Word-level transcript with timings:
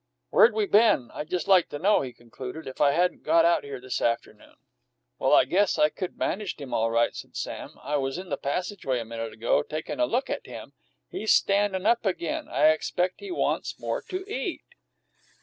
"Where'd 0.31 0.55
we 0.55 0.65
been, 0.65 1.11
I'd 1.11 1.29
just 1.29 1.47
like 1.47 1.69
to 1.69 1.77
know," 1.77 2.01
he 2.01 2.11
concluded, 2.11 2.65
"if 2.65 2.81
I 2.81 2.93
hadn't 2.93 3.21
got 3.21 3.45
out 3.45 3.63
here 3.63 3.79
this 3.79 4.01
afternoon?" 4.01 4.55
"Well, 5.19 5.31
I 5.31 5.45
guess 5.45 5.77
I 5.77 5.89
could 5.89 6.17
managed 6.17 6.59
him 6.59 6.73
all 6.73 6.89
right," 6.89 7.13
said 7.15 7.35
Sam. 7.35 7.77
"I 7.83 7.97
was 7.97 8.17
in 8.17 8.29
the 8.29 8.35
passageway, 8.37 8.97
a 8.99 9.05
minute 9.05 9.31
ago, 9.31 9.61
takin' 9.61 9.99
a 9.99 10.07
look 10.07 10.27
at 10.27 10.47
him. 10.47 10.73
He's 11.11 11.31
standin' 11.31 11.85
up 11.85 12.03
agin. 12.03 12.47
I 12.49 12.69
expect 12.69 13.19
he 13.19 13.29
wants 13.29 13.79
more 13.79 14.01
to 14.09 14.25
eat." 14.27 14.63